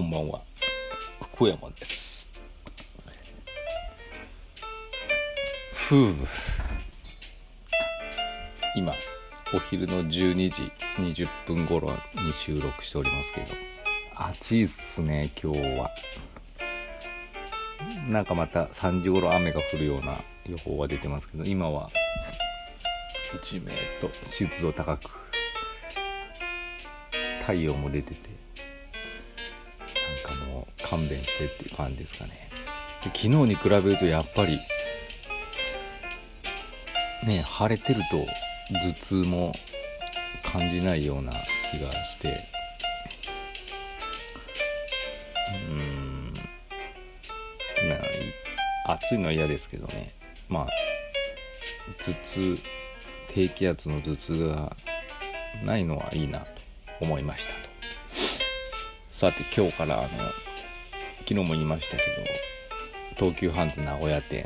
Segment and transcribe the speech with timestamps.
[0.00, 0.40] こんばんは。
[1.34, 2.30] 福山です。
[5.74, 6.14] ふう。
[8.74, 8.94] 今
[9.52, 10.08] お昼の12
[10.50, 13.48] 時20分頃に収録しておりますけど。
[14.14, 15.90] 暑いっすね今日は。
[18.08, 21.90] なんかまた3時頃雨が降るような予報は出てますけど今は
[23.38, 25.10] 1メート湿度高く
[27.40, 28.39] 太陽も出てて。
[30.90, 32.50] 勘弁してっていう感じですかね。
[33.02, 34.58] で昨日に比べるとやっぱり
[37.24, 38.26] ね晴れてると
[38.74, 39.52] 頭痛も
[40.44, 41.32] 感じないような
[41.70, 42.40] 気がして。
[45.68, 46.34] うん。
[48.84, 50.12] まあ暑いのは嫌ですけどね。
[50.48, 50.68] まあ
[51.98, 52.58] 頭痛
[53.28, 54.76] 低気圧の頭痛が
[55.64, 56.46] ないのはいいなと
[57.00, 57.60] 思いましたと。
[59.10, 60.08] さて今日からあの
[61.30, 62.10] 昨日も言いましたけど
[63.16, 64.44] 東急ハンズ名古屋店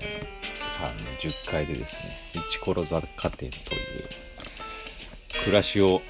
[0.69, 4.05] さんの10階でですね一コロ雑貨店という
[5.45, 6.03] 暮らしを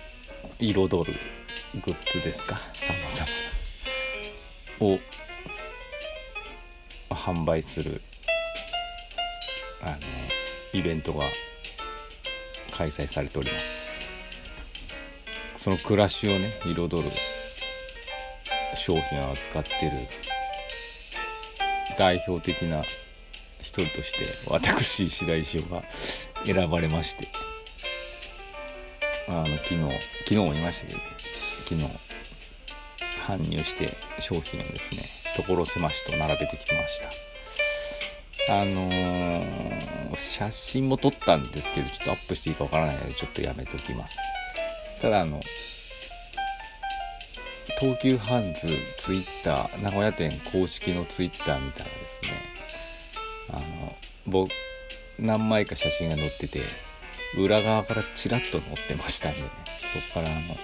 [0.59, 1.15] 彩る
[1.85, 3.25] グッズですかさまざ
[4.81, 4.99] まを
[7.15, 8.01] 販売する
[9.81, 9.97] あの
[10.73, 11.27] イベントが
[12.73, 13.85] 開催されております。
[15.57, 17.11] その暮らしをね彩る
[18.75, 20.09] 商品を扱ってる
[21.99, 22.83] 代表的な
[23.61, 25.83] 一人として私白石が
[26.45, 27.29] 選ばれまして
[29.29, 29.81] あの昨日
[30.25, 31.05] 昨日も言いましたけど、ね、
[31.65, 31.85] 昨日
[33.27, 37.09] 搬入して商品をですね所狭しと並べてきました。
[38.47, 44.19] あのー、写真も撮ったんですけどちょっとアップしていいかわからないのでちょっとやめときます。
[45.01, 45.41] ただあの
[47.85, 52.31] 東急ハンズツイッター名古屋店公式のツイッター見たらですね。
[53.51, 53.95] あの
[54.27, 54.51] 僕
[55.19, 56.63] 何枚か写真が載ってて
[57.37, 59.49] 裏側からチラッと載ってましたんでね。
[59.93, 60.57] そこからあの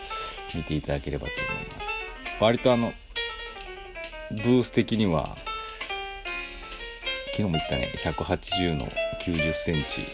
[0.55, 1.87] 見ていただければと思います。
[2.41, 2.95] 割とあの
[4.31, 5.37] ブース的には
[7.33, 8.89] 昨日も言ったね180の
[9.21, 10.07] 90センチ。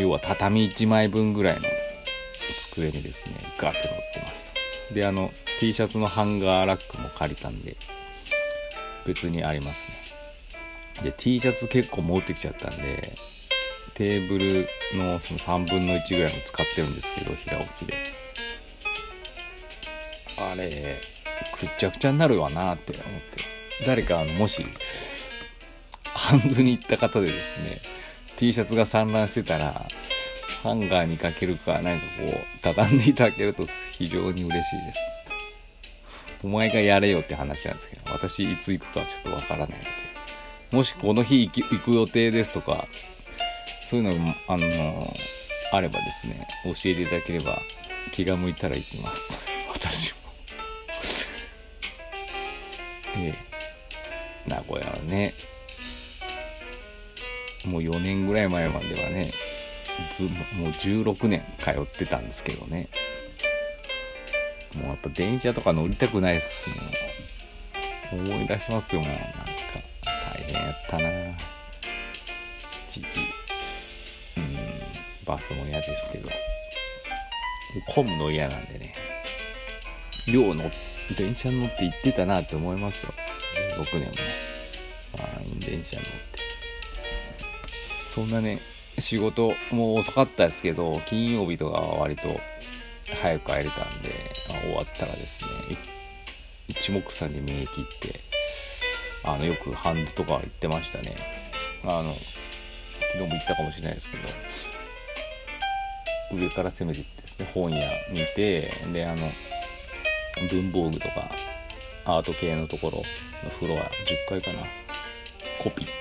[0.00, 1.62] 要は畳1枚分ぐらいの
[2.72, 4.94] 机にですねガーッと乗ってます。
[4.94, 5.30] であの
[5.62, 7.76] T シャツのハンガーラックも借りたんで
[9.06, 11.04] 別にありますね。
[11.04, 13.12] で T シャツ結構持ってきちゃったんで
[13.94, 14.68] テーブル
[14.98, 17.94] のその3分の1ぐらいも使ってるんですけど平置きで。
[20.36, 21.00] あれ
[21.56, 23.86] くっちゃくちゃになるわなって思って。
[23.86, 24.66] 誰かあのもし
[26.02, 27.82] ハンズに行った方でですね
[28.36, 29.86] T シャツが散乱してたら
[30.64, 35.11] ハンガーにかけるかなんかこう畳んでいただけると非常に嬉しいです。
[36.42, 40.12] お前がやれよって話なんですけど私いつ行くかはちょっとわからないので。
[40.72, 42.86] もしこの日行く予定ですとか
[43.90, 45.14] そういうのもあの
[45.70, 47.60] あればですね教えていただければ
[48.10, 49.40] 気が向いたら行きます。
[49.72, 50.16] 私も。
[53.18, 54.48] ええ。
[54.48, 55.34] 名古屋はね
[57.66, 59.32] もう4年ぐらい前まではね
[60.16, 60.28] ずも
[60.66, 62.88] う16年通ってたんですけどね。
[64.76, 66.68] もうやっぱ電車とか乗りたくないっす
[68.12, 68.26] もん。
[68.28, 69.10] 思い出しますよもう。
[69.10, 69.30] なんか
[70.04, 71.02] 大変やったな。
[71.08, 71.34] 7
[72.88, 73.00] 時。
[74.36, 76.28] うんバスも嫌ですけど。
[77.94, 78.94] 混むの嫌なんでね。
[80.28, 80.70] 量の
[81.16, 83.14] 電車乗って行ってたなって思いますよ。
[83.78, 84.14] 16年も。
[85.18, 86.32] 満員電車乗って。
[88.10, 88.60] そんなね
[88.98, 92.28] 仕事もう遅かったですけど金曜日とかは割と
[93.16, 94.32] 早く帰れたんで
[94.62, 95.78] 終わったらですね
[96.68, 98.20] 一目散に見え切って
[99.24, 101.16] あのよくハンズとか行ってましたね。
[101.84, 102.22] あの昨
[103.14, 104.16] 日も言ったかもしれないですけ
[106.36, 109.28] ど上から攻めていってですね本屋見てであの
[110.48, 111.30] 文房具とか
[112.04, 112.98] アート系のところ
[113.44, 113.90] のフロア10
[114.28, 114.66] 階かな。
[115.62, 115.92] コピック。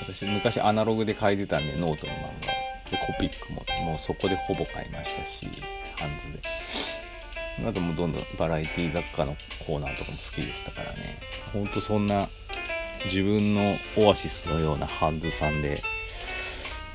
[0.00, 5.46] 私昔アナログで書いてたんでノートの漫画でコピックももうそこでほぼ買いましたし。
[5.96, 6.48] ハンズで。
[7.68, 9.34] あともうどんどんバラエティ雑貨の
[9.66, 11.18] コーナーとかも好きでしたからね。
[11.52, 12.28] ほんとそんな
[13.06, 15.80] 自分のオアシスのようなハンズさんで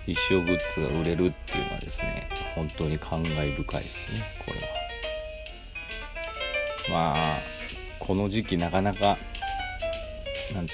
[0.06, 4.68] 一生グッズが売れるっていうのはですね本当に感慨深いですねこれは。
[6.89, 7.39] まあ
[8.00, 9.18] この時期なかなか
[10.54, 10.74] なんて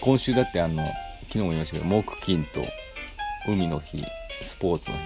[0.00, 0.84] 今週だってあの
[1.28, 2.62] 昨日も言いましたけど木金と
[3.48, 4.04] 海の日
[4.42, 5.02] スポーツの日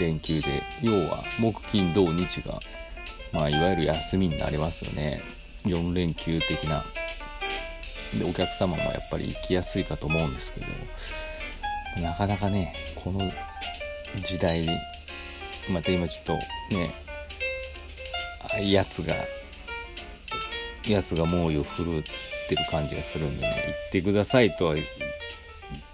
[0.00, 2.60] 連休で要は木金土日が
[3.32, 5.22] まあいわゆる休みになりますよね。
[5.64, 6.84] 4連休的な。
[8.18, 10.66] でお客様もやっぱり行きやすいかと思うんですけど
[12.02, 13.20] なかなかねこの
[14.22, 14.68] 時代に
[15.68, 16.32] また今ちょっと
[16.74, 16.94] ね
[18.62, 19.14] やつが
[20.86, 22.02] やつが猛威を振るっ
[22.48, 24.76] てる感じがするんでね行ってくださいとは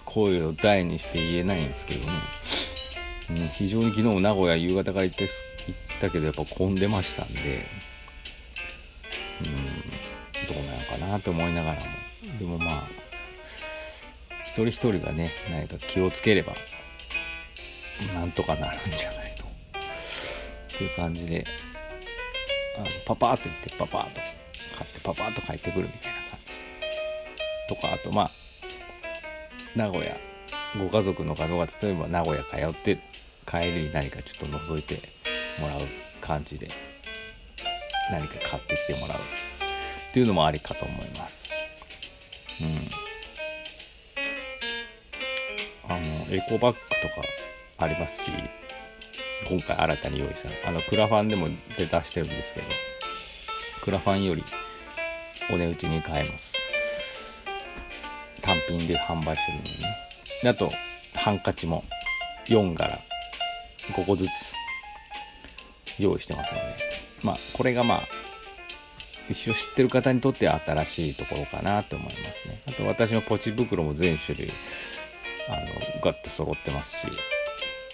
[0.04, 2.12] 声を大にして言えないんですけどね、
[3.30, 5.16] うん、非常に昨日も名古屋夕方から行っ
[6.00, 7.66] たけどやっぱ混んでましたんで
[9.40, 11.86] うんどうなのかなと思いながらも。
[12.38, 12.88] でもまあ
[14.44, 16.54] 一人一人がね何か気をつければ
[18.14, 21.46] なんとかなるんじゃないのっていう感じで
[22.76, 26.38] あのパパーっと行ってパパーと買ってパパーと帰ってくるみたいな感
[27.68, 27.74] じ。
[27.74, 28.30] とかあとまあ
[29.76, 30.29] 名古屋
[30.78, 32.98] ご家族の方が例えば名古屋通って
[33.46, 35.00] 帰りに何かちょっと覗いて
[35.60, 35.80] もらう
[36.20, 36.68] 感じで
[38.10, 41.50] 何か買ってきてもらうっていうのもありかと思います。
[42.60, 42.90] うん。
[45.88, 47.26] あのエコバッグとか
[47.78, 48.30] ありますし
[49.48, 52.66] 今回新たに用意したあのクラファンでも出してるんですけど
[53.82, 54.44] クラファンより
[55.52, 56.54] お値打ちに買えます。
[58.40, 60.09] 単品で販売してるのでね。
[60.48, 60.70] あと
[61.14, 61.84] ハンカチも
[62.46, 62.98] 4柄
[63.92, 64.54] 5個ずつ
[65.98, 66.76] 用意してますので。
[67.22, 68.08] まあこれがまあ
[69.28, 72.62] 一応知ってる方にとっては新しいところかなと思いますね。
[72.68, 74.50] あと私のポチ袋も全種類
[75.48, 77.08] あのガッと揃ってますし。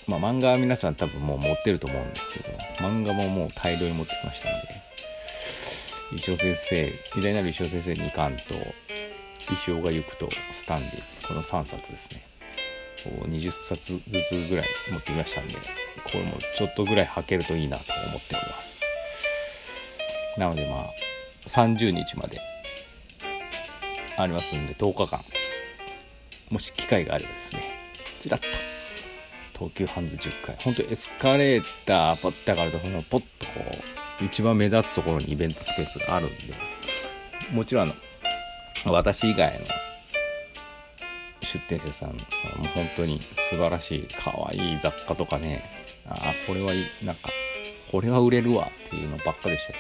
[0.07, 4.87] まあ漫画は皆さん多分もう持ってると思うんですけど漫画ももう大量に持ってきましたんで。
[6.15, 8.55] 石尾先生偉大なる石尾先生2巻と
[9.53, 12.36] 石尾が行くとスタンディこの3冊ですね。
[13.26, 15.61] 20冊ずつぐらい持ってきましたんでこ
[16.14, 18.76] れもちょっとぐらい履けるといいなと思っております。
[20.38, 20.91] なのでまあ
[21.47, 22.41] 30日まで
[24.17, 25.25] ありますんで10日間
[26.50, 27.62] もし機会があればですね
[28.20, 28.47] ちらっと
[29.59, 33.52] 東急ハンズ10回本当エスカレーターポッて上がるとそのポッとこ
[34.20, 36.37] う一番目立つところにイベントスペースがあるんで
[37.52, 37.94] もちろんあ
[38.85, 39.64] の私以外の
[41.47, 43.21] 出店者さんもう本当に
[43.51, 45.65] 素晴らしい可愛いい雑貨とかね
[46.09, 47.31] あこれはいいなんか
[47.91, 49.79] これは売れるわっていうのばっかでしたし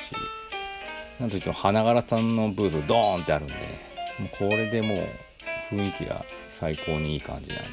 [1.20, 7.68] なんといっても花柄さんのブースドーンってあるんで、もうこれでもう雰囲気が最高にいい感じなんで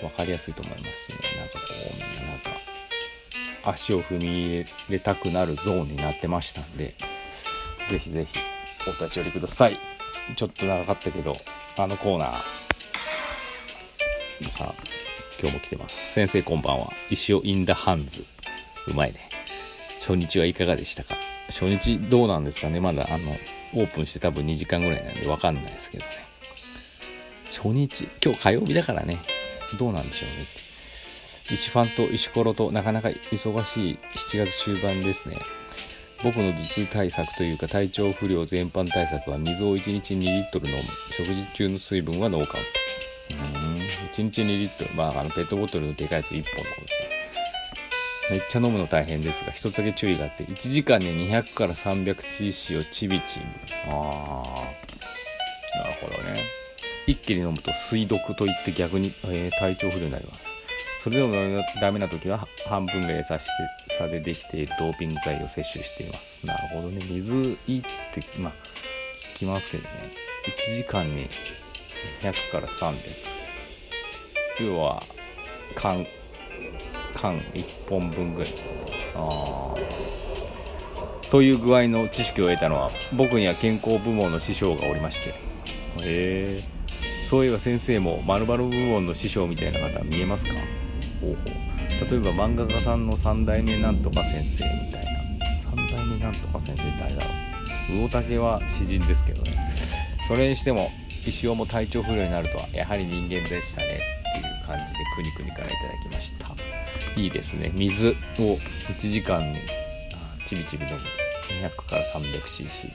[0.00, 1.40] 分かりやすいと思いますしね。
[1.40, 1.60] なんかこ
[1.92, 2.50] うみんななんか
[3.62, 6.96] 足を踏み入れたくなるゾーンになってましたんで
[7.88, 8.38] ぜひぜひ
[8.88, 9.78] お立ち寄りください。
[10.34, 11.36] ちょっと長かったけど
[11.82, 12.30] あのコーナー。
[14.50, 14.74] さあ
[15.40, 16.12] 今日も来てます。
[16.12, 16.92] 先生こんばんは。
[17.08, 18.26] 石尾インダハンズ。
[18.86, 19.30] うまいね。
[19.98, 21.16] 初日はいかがでしたか？
[21.48, 22.80] 初日どうなんですかね？
[22.80, 23.34] まだあの
[23.72, 26.10] オープンして多分2時間ぐらいなんでわかんないですけどね。
[27.46, 29.16] 初日今日火曜日だからね。
[29.78, 30.46] どうなんでしょうね
[31.50, 35.38] 石ファンと石ころとなかなか忙しい7月終盤ですね。
[36.22, 40.82] 僕の頭痛対策というか体調不良全般対策は水を1日2リットル飲む。
[41.12, 43.76] 食事中の水分はノーカウントうん。
[43.76, 44.94] 1日2リットル。
[44.94, 47.10] まああのペットボトルのでかいやつ1本のことですね
[48.30, 53.44] めっちゃ飲むの大変ですが一つだけ注意があって1時間に200から 300cc をちびちび
[53.86, 56.60] ああなるほどね。
[57.06, 60.48] 一気に飲むと水毒といって逆に、えー、体調不良になります
[61.02, 63.28] それでもダメな時は半分が優し
[63.88, 66.38] さでできているドーピング剤を摂取しています。
[66.44, 67.00] なるほどね。
[67.08, 68.52] 水いいってまあ
[69.34, 69.90] 聞きますけどね。
[70.46, 71.28] 1時間に
[72.20, 72.94] 100から300
[74.66, 75.02] 要は
[75.74, 76.06] 缶
[77.14, 78.64] 缶1本分ぐらいです。
[78.66, 78.70] ね
[79.14, 79.74] あ
[81.30, 85.30] という具合の知識を得たのは僕には健康部門の師匠がおりまして。
[85.30, 85.34] へ
[86.02, 86.62] え
[87.24, 88.34] そういえば先生も部
[88.68, 90.54] 門の師匠みたいな方見えますか？
[91.20, 91.36] 方法。
[92.10, 95.10] 例えば漫画家さんの3代目なんとか先生みたいな。
[95.70, 98.08] 3代目なんとか先生誰だろう。
[98.08, 99.52] 魚竹は詩人ですけどね。
[100.26, 100.90] それにしても
[101.26, 106.48] 石尾も体調不良になるとはやはり人間でしたねっていう感じでくにくにからいただきました。
[107.16, 107.70] いいですね。
[107.74, 108.12] 水を
[108.88, 109.58] 1時間に
[110.46, 111.00] ちびちび飲む。
[111.50, 112.90] 200から 300cc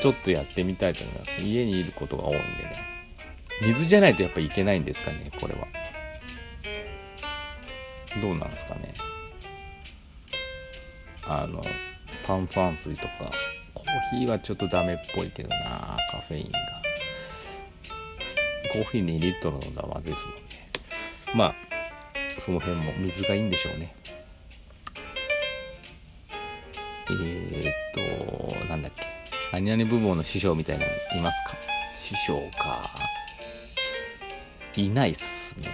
[0.00, 1.42] ちょっとやってみたいと思います。
[1.42, 2.48] 家にいることが多いんでね。
[3.62, 5.63] 水じゃないとやっぱいけないんですかねこれは。
[8.20, 8.94] どうなんですかね。
[11.26, 11.62] あの
[12.26, 13.32] 炭酸水とか。
[13.74, 16.58] コーヒーはちょっとダメっぽいけどなカフェインが。
[18.72, 20.40] コーヒー2リットル飲んだらまずいですもんね。
[21.34, 21.54] まあ
[22.38, 23.94] その辺も水がいいんでしょうね。
[27.10, 29.02] えー、っとなんだっけ。
[29.52, 31.56] 何々部門の師匠みたいなのいますか？
[31.94, 32.90] 師匠か。
[34.76, 35.68] いないっすね。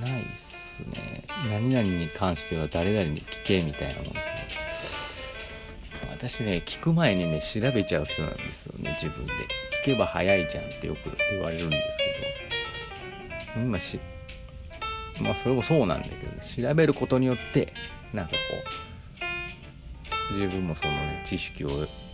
[0.00, 1.24] ないっすね。
[1.50, 4.22] 何々に関しては誰々に聞けみたいなもんですね。
[6.10, 9.32] 私ね聞く前にね調べちゃう人なんですよね自分で。
[9.82, 11.98] 聞けば早いじゃんってよく言われるんです
[13.54, 13.62] けど。
[13.62, 14.00] 今し
[15.20, 17.74] まあそれもそうなんだけど、ね、調べることによって
[18.14, 18.38] なんかこ
[20.30, 21.68] う自分もそのね知識を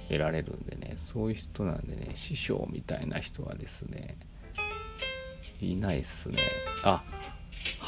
[0.08, 0.94] 得られるんでね。
[0.96, 4.16] そういう人なんでね師匠みたいな人はですね
[5.60, 6.38] いないっすね。
[6.82, 7.04] あ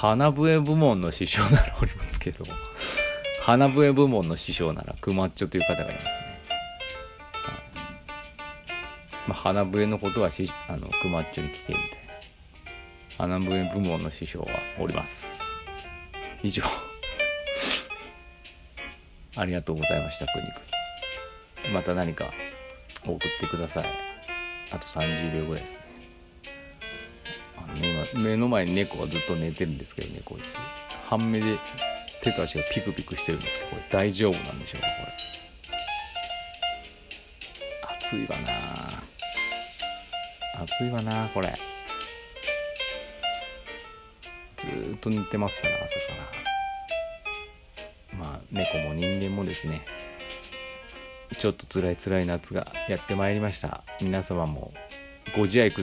[0.01, 2.43] 花笛部門の師匠ならおりますけど
[3.43, 6.41] 花笛部門の師匠ならクマッチョという方がいますね、
[9.29, 11.91] まあ、花笛のことはしあのクマッチョに聞けみたい
[13.29, 13.37] な。
[13.37, 14.47] 花笛部門の師匠は
[14.79, 15.43] おります。
[16.43, 16.63] 以上。
[19.37, 20.43] ありがとうございましたくに
[21.63, 22.33] くにまた何か
[23.05, 23.85] 送ってください。
[24.73, 25.90] あと30秒ぐらいですね。
[27.75, 30.53] ね今目の前に猫がずっと寝てるんですけどねこいつ。
[31.09, 31.59] 半目で
[32.23, 35.13] 手と足がピクピクしてるんですけどこれ大丈夫なんでしょうかこれ。
[37.97, 38.51] 暑いわな。
[40.63, 41.57] 暑いわなこれ。
[44.57, 46.01] ずっと寝てますから朝か
[48.13, 48.19] ら。
[48.19, 49.83] まあ猫も人間もですね。
[51.39, 53.85] ちょっと辛い辛い夏がやってまいりました。
[54.03, 54.73] 皆様も
[55.35, 55.79] ご自愛ください。